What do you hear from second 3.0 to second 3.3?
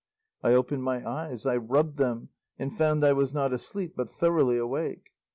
I